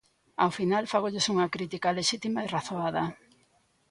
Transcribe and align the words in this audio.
Ao 0.43 0.51
final 0.57 0.83
fágolles 0.91 1.27
unha 1.33 1.51
crítica 1.55 1.95
lexítima 1.99 2.39
e 2.41 2.51
razoada. 2.55 3.03